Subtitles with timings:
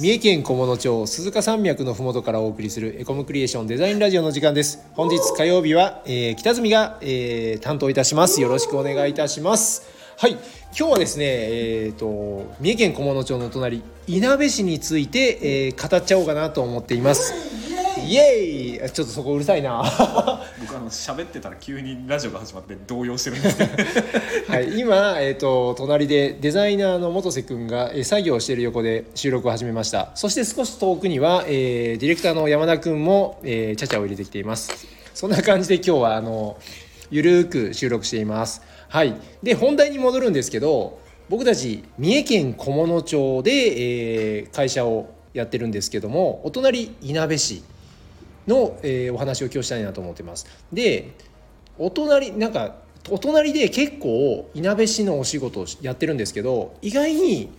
[0.00, 4.86] 三重県菰野町鈴鹿山脈のふもとからお送りするエコムクリエーションデザインラジオの時間です。
[4.92, 8.40] 本日火曜日は、えー、北住が、えー、担当いたします。
[8.40, 9.88] よろしくお願いいたします。
[10.16, 10.34] はい。
[10.34, 10.40] 今
[10.70, 17.34] 日はですねえっ、ー、と三重県菰野町の隣いなべ市について、えー、語っちゃおうかなと思っています。
[18.06, 18.90] イエーイ。
[18.92, 19.82] ちょっとそこうるさいな。
[20.78, 23.72] あの喋ってたら急にラジオが始まって動揺してるんですけど。
[24.46, 30.12] はい今、えーと、隣でデザイナーの元瀬君が、えー、作業している横で収録を始めました。
[30.14, 34.86] そして少し遠くには、えー、ディレクターの山田君も、えー、ちゃちゃを入れてきています。
[35.14, 36.56] そんな感じで今日はあの
[37.10, 38.62] ゆるく収録しています。
[38.88, 39.16] はい。
[39.42, 47.64] で本題に戻るんですけど僕たち三重県菰野町で、えー、会社をやってるんですけどもお隣いなべ市。
[48.48, 50.46] の、えー、お話を今日したいなと思ってます。
[50.72, 51.12] で
[51.78, 52.76] お隣なんか
[53.10, 57.50] お隣で結構いなべ市のお仕事をやってるんですけど意外に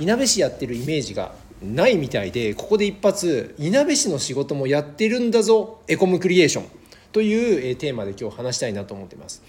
[0.00, 6.66] いなべ市やってるイメージがないみたいでここで一発いなべ市の仕事もやってるんだぞエコムクリエーション
[7.12, 9.42] という、えー、テーマで今日話したいなと思ってます。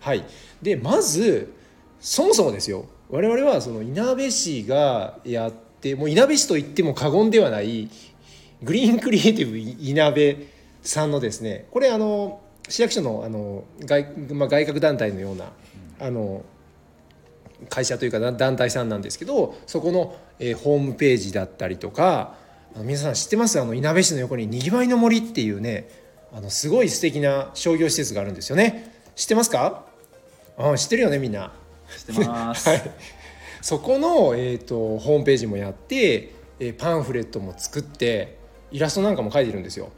[0.00, 0.24] はい、
[0.60, 1.54] でまず
[2.00, 7.88] そもそもですよ我々はそのいなべ市がやってもういなべ市といっても過言ではない
[8.62, 10.46] グリーンクリエイティブいなべ
[10.82, 15.52] さんのですねこれあの市役所のあの外,、まあ、外郭団体のような
[16.00, 16.44] あの
[17.68, 22.36] 会社というか団体さんなんですけどそこの、えー、ホームページだったりとか
[22.76, 23.60] 皆さん知ってます？
[23.60, 25.88] あのいなべ市の横ににぎわいの森っていうね
[26.32, 28.92] あのすごい素敵な商業施設があるんですよね。
[29.14, 29.84] 知ってますか？
[30.58, 31.52] あ知ってるよねみんな。
[31.96, 32.82] 知ってます、 はい、
[33.62, 38.38] そこの、えーと、とホームページもやって、えー、パンフレットも作って
[38.74, 39.90] イラストなんかも描いてるんですよ。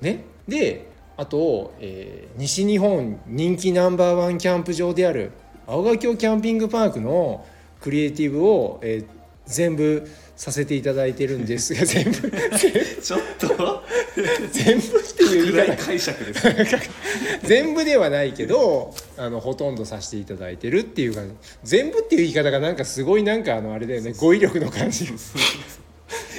[0.00, 5.32] ね、であと、えー、西日本人気ナンバーワンキャンプ場である
[5.66, 7.44] 青ヶ京キャンピングパークの
[7.80, 9.06] クリエイティブを、えー、
[9.46, 11.74] 全部させていただいてるんです。
[11.74, 12.12] が 全部。
[12.12, 13.82] ちょっと？
[14.52, 15.68] 全部っていう言い。
[15.68, 16.46] 方解釈です、
[17.44, 21.34] 全部ではないけどあのほとんどさせていただいてるっていう感じ。
[21.64, 24.12] 全部っていう言い方がなんかすごいなんかあのあれだよね。
[24.16, 25.06] 語彙力の感じ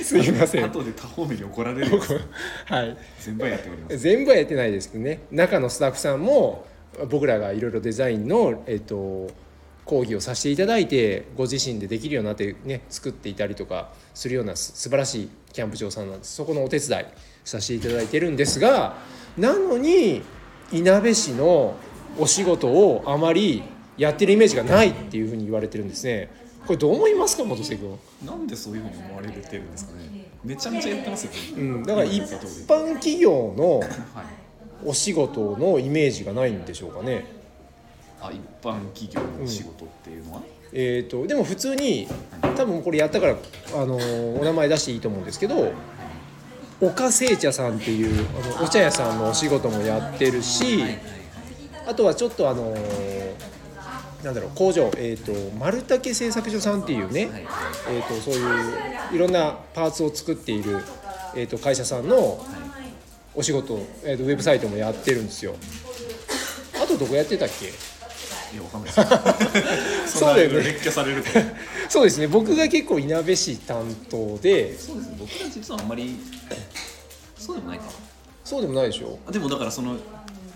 [0.05, 0.65] すいません。
[0.65, 1.99] 後で多方面に怒られる
[2.65, 2.97] はい。
[3.19, 3.97] 全部はやっております。
[3.97, 5.19] 全部はやってないですけどね。
[5.31, 6.65] 中のスタッフさんも
[7.09, 9.31] 僕らがいろいろデザインの、えっと、
[9.85, 16.35] 講義をさせていただいてご自身でできるようになってね作っていたりとかするような素晴らしいキャンプ場さんなんです。
[16.35, 17.05] そこのお手伝い
[17.43, 18.97] させていただいてるんですが
[19.37, 20.21] なのに
[20.71, 21.75] いなべ市の
[22.17, 23.63] お仕事をあまり
[23.97, 26.29] やってるイメージがないっていうふうに言われてるんですね。
[26.65, 27.99] これどう思いますか元瀬君。
[28.25, 30.29] なんでそういうふうに思われてるんですかね。
[30.43, 33.81] めちゃめちゃやってますよ、うん、だから一般企業の
[34.85, 37.25] お仕事のイメージがないんでしょうかね。
[38.21, 42.07] あ一般企業の仕事っていうのは、うん、えーと、でも普通に
[42.55, 43.35] 多分これやったから
[43.75, 45.73] あのお名前出していいと思うんですけど
[46.79, 48.25] 岡製茶さんっていう
[48.57, 50.83] あのお茶屋さんのお仕事もやってるし
[51.85, 52.73] あとはちょっとあの
[54.23, 57.45] なんだろう工場、えーと、丸竹製作所さんっていうね、はい、
[57.91, 60.77] えーと、そういういろんなパーツを作っている、
[61.35, 62.43] えーと、会社さんの
[63.35, 65.55] お仕事、えー、とウェブサイトもやってるんですよ。
[66.81, 67.67] あとどこやってたっけ？
[67.67, 70.17] いやわかんないです。
[70.19, 70.57] そうだよね。
[70.57, 71.29] 列挙されると。
[71.89, 72.27] そうですね。
[72.27, 74.77] 僕が結構いなべ市担当で。
[74.77, 75.15] そうですね。
[75.19, 76.15] 僕は実はあんまり
[77.37, 77.85] そうでもないか
[78.45, 79.19] そうでもないでしょ。
[79.31, 79.97] でもだからそのおっ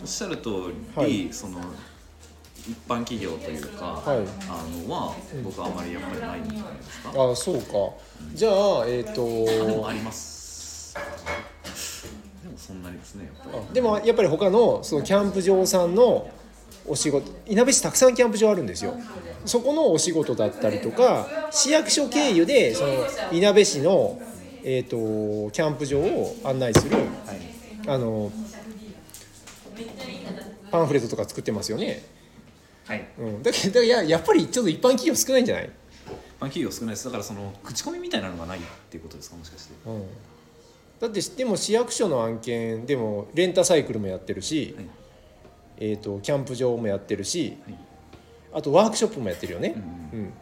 [0.06, 0.50] しゃる通
[0.96, 1.60] り、はい、その
[2.70, 4.18] 一般企業というか、はい、
[4.50, 7.10] あのは僕はあまりやっぱりないんじゃないですか？
[7.32, 7.94] あそうか。
[8.34, 8.54] じゃあ
[8.88, 10.94] えっ、ー、とでもあります。
[12.44, 13.30] でもそんなにですね
[13.74, 16.30] でもやっぱり他のそのキャンプ場さんの
[16.86, 18.96] お仕事いなべ市たくさんキャンプ場あるんですよ。
[19.46, 22.94] そこのお仕事だったりとか市役所経由でその
[23.32, 24.20] いなべ市の、
[24.64, 27.08] えーと、キャンプ場を案内する、はい、
[27.88, 28.30] あの
[30.70, 32.04] パンフレットとか作ってますよね
[32.88, 35.66] はい、うん、だけどややっぱりちょっと一般企業少ないんじゃない？
[35.66, 35.70] 一
[36.40, 37.06] 般企業少ないです。
[37.06, 39.36] だからその口コミみたいなのがないっていうことですか？
[39.36, 40.04] もしかして、うん、
[41.00, 44.86] だってでも市役所の案件でもレンタサイクルもやってるし、はい、
[45.80, 47.76] えーと、キャンプ場もやってるし、はい、
[48.54, 49.74] あとワークショップもやってるよね、
[50.14, 50.34] うん、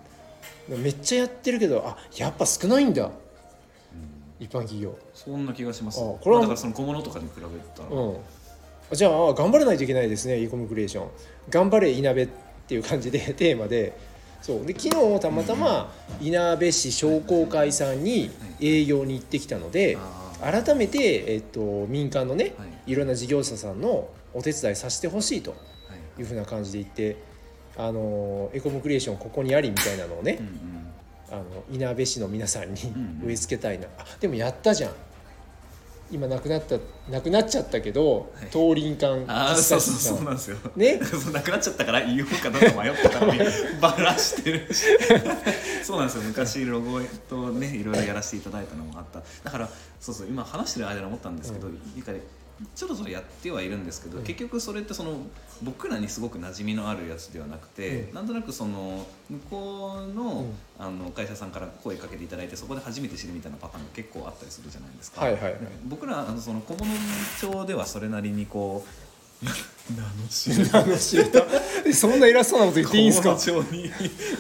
[0.76, 3.12] うん、めっちゃやってるけどあやっぱ少ないんだ、うん、
[4.40, 4.96] 一般企業。
[5.14, 6.00] そんな気がします。
[6.00, 7.42] あこれはだからその小物とかに比べ
[7.76, 8.18] たら、うん
[8.92, 11.10] じゃあ頑張らないといけないですねイコムクリエーション
[11.50, 12.28] 頑張れいなべっ
[12.68, 13.94] ていう感じで テーマで。
[14.42, 14.66] そう。
[14.66, 15.92] で昨日たまたま
[16.22, 18.30] いなべ市商工会さんに
[18.62, 19.98] 営業に行ってきたので
[20.40, 22.54] 改めて、えっと、民間のね
[22.86, 22.94] い。
[22.94, 25.56] ろんな事業者さんのお手伝いさせてほしいと
[26.20, 26.22] い。
[26.22, 27.16] うふうな感じで言って
[27.76, 30.40] あのエコムクリエーションここにありみたいなのをね、
[31.30, 32.80] あの稲部市の皆さんに
[33.26, 34.92] 植え付けたいな、あでもやったじゃん
[36.16, 36.78] 今なくなった
[37.12, 38.50] なくなっちゃったけど、はい。
[38.52, 40.58] 東林間ああそうそうそうなんですよ。
[40.76, 40.98] ね？
[41.34, 43.40] なくなっちゃったから言おうかどうか迷ったからに
[43.82, 44.86] バラしてるし。
[45.84, 46.24] そうなんですよ。
[46.24, 49.22] 昔ロゴとねいろいろやらせていただいたのもあった。
[49.44, 49.70] だから
[50.00, 51.74] そうそう今話してる間に思ったんですけど、うん。
[51.74, 52.22] いいかね
[52.76, 54.24] ちょろちょろやってはいるんですけど、うん。
[54.24, 55.18] 結局それってその
[55.62, 58.14] 僕らにすごく馴染みのあるやつではなくて、うん。
[58.14, 60.54] なんとなくその向こうの,、うん。
[60.80, 65.28] あの会社さんから声かけていただいてそこで初めて知るみたいなパターンが結構あったりするじゃないですか。
[65.86, 66.86] 僕らあのその小物
[67.40, 68.86] 町ではそれなりにこ
[69.44, 69.46] う
[69.92, 71.46] 名の知れあの知れた。
[71.86, 73.36] え そんな偉そうなこと言っていいんですか？
[73.38, 73.92] 小物町に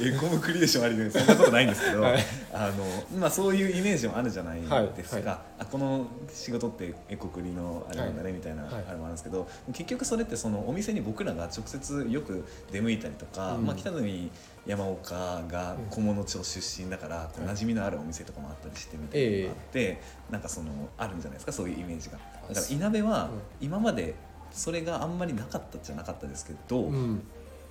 [0.07, 2.25] エコムクリエーションありでそんなことないんですけど、はい。
[2.51, 4.67] あのまあ、そういうイメージもあるじゃないで
[5.03, 5.25] すか、はい。
[5.25, 8.73] はあこの仕事ってエコクリのあれなんだねみたいなはい。
[8.87, 13.65] あれもあるんですけど、結局それってそのお店に僕らが直接よく出向いたりとか、うん。
[13.67, 14.31] まあ、北国
[14.65, 20.01] 山岡が小物町出身だから、馴染みのあるお店とかもあったりしてみたいなのがあって、
[20.31, 21.51] なんかそのあるんじゃないですか？
[21.51, 22.17] そういうイメージが。
[22.49, 23.29] だからいなべは
[23.61, 24.15] 今まで
[24.55, 27.21] それがあんまりなかったじゃなかったですけど、うん。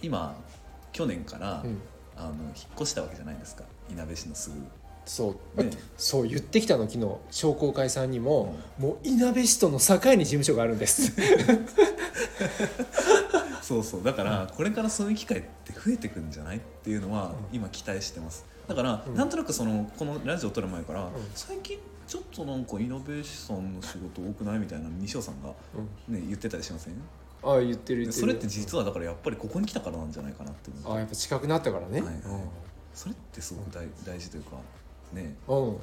[0.03, 0.37] 今
[0.93, 1.81] 去年から、うん。
[2.17, 3.65] あの引っ越したわけじゃないですか？
[3.91, 4.57] いなべ市のすぐ。
[5.05, 5.71] そう、ね。
[5.97, 7.17] そう言ってきたの昨日。
[7.33, 11.13] 商工会さんにも、もういなべ市との境に事務所があるんです。
[13.63, 14.05] そうそう。
[14.05, 16.59] だからこれからそういう機会って増えてくんじゃない？
[16.59, 17.57] っていうのはうん。
[17.57, 19.15] 今期待してますだから、うん。
[19.15, 21.11] なんとなくそのこのラジオ撮る前から、ん。
[21.35, 25.49] 最近ちょっとなんかイノベーションの仕事多くないみたいな西尾さんが、
[26.09, 26.95] ね、言ってたりしません？
[27.43, 28.21] ああ言ってる言ってる。
[28.21, 32.21] それって実はだからやっぱりここに来たからなんじゃないかなってああやっぱ近くなったからね、はいはい。
[32.93, 34.57] それってすごく大大事というか
[35.13, 35.35] ね。
[35.49, 35.79] うん、うん、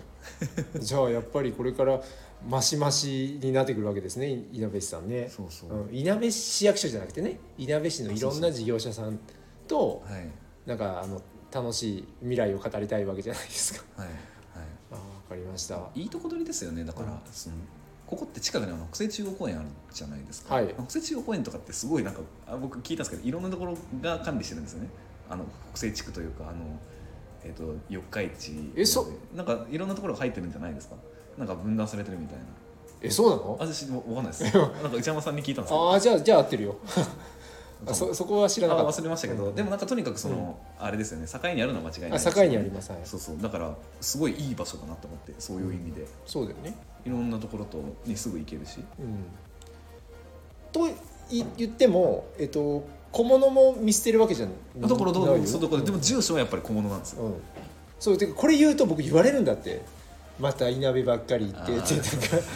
[0.80, 2.00] じゃあやっぱりこれから
[2.48, 5.28] マシマシになってくるわけですねいなべ市さんね。
[5.30, 9.20] そうそう、うん、いなべ市役所じゃなくてねいなべ市のいろんな事業者さん
[9.68, 10.30] とはい。
[10.64, 11.20] なんかあの
[11.54, 13.84] 楽しい未来を語りたいわけじゃないですか。
[13.98, 14.18] はいはい。
[14.92, 14.96] ああ
[15.30, 15.80] 分かりました。
[15.96, 16.84] いいとこ取りですよね。
[16.84, 17.20] だから、うん。
[17.32, 17.56] その
[18.08, 20.74] ここって近くに北西中央公園あるじゃないですか、はい。
[20.78, 24.90] 北西中央公園とかってすごいなんかあ僕聞いたんですけどいろんなところが管理してるんですよね。
[25.30, 26.54] あの北西地区というかあの、
[27.44, 28.72] えー、と四日市。
[28.76, 30.96] えそなんかいろんなところが入ってるんじゃないですか。
[31.38, 32.44] なんか分断されてるみたいな。
[33.02, 33.58] えそうなの？
[33.60, 34.44] 私わかんないです。
[34.44, 36.76] なんか内山さんに聞いたんですああじゃあじゃあ合ってるよ
[37.86, 39.02] あそそこは知らなかあった。
[39.02, 39.56] 忘れましたけど、うん。
[39.56, 41.28] でもなんかとにかくその、あれですよね。
[41.28, 42.20] 境にあるのは間違いないね。
[42.20, 42.92] 境にあります。
[42.92, 43.00] はい。
[43.04, 43.38] そうそう。
[43.42, 46.76] だからすごいいい場所だなと思ってそういう意味で、そうだよね。
[47.06, 48.80] いろんなところとにすぐ行けるし。
[49.00, 49.26] うん。
[50.72, 50.92] とい
[51.58, 54.90] 言ってもえっと小物も見捨てるわけじゃない。
[54.90, 55.46] だからどうよ。
[55.46, 57.34] そうだからでも住所はやっぱり小物なんですよ、うん。
[58.00, 59.82] そうてかこれ言うと僕言われるんだって。
[60.40, 62.48] またいなべばっかり言ってってなんか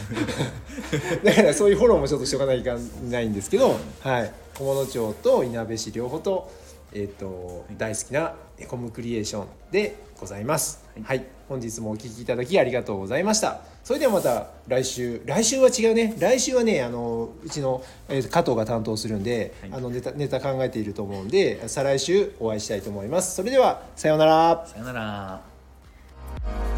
[1.24, 6.51] だからそういうフォローもちょっとしとかないかんないんですけど、はい、小物町といなべ市両方と,、
[6.94, 11.25] えっと大好きなエコムクリエーションでございます、はい。
[11.48, 13.62] 本日もお聞きいただきありがとうございました。
[13.83, 15.22] それではまた来週。
[15.25, 16.16] 来週は違うね。
[16.18, 19.72] 来週はねあのうちの、えー加藤が担当するんで、はい。
[19.74, 23.36] あのネタネタ考えていると思うんで再来週お会いしたいと思います。
[23.36, 24.66] それではさようなら。
[24.66, 26.75] さよなら